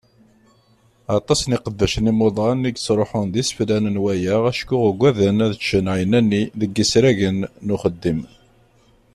Aṭas 1.17 1.41
n 1.45 1.51
yiqeddacen 1.55 2.09
imuḍan 2.11 2.67
i 2.69 2.71
yettruḥun 2.71 3.27
d 3.33 3.35
iseflan 3.41 3.85
n 3.93 4.01
waya 4.03 4.35
acku 4.49 4.75
uggaden 4.89 5.37
ad 5.45 5.53
ččen 5.61 5.85
ɛinani 5.95 6.43
deg 6.59 6.71
yisragen 6.77 7.37
n 7.65 7.67
uxeddim. 7.75 8.19